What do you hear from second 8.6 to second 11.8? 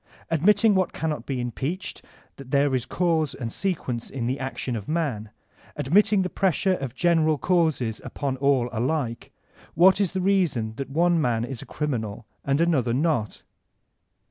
alike, what is the rea son that one man is a